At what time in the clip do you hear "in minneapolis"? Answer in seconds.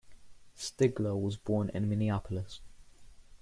1.75-2.59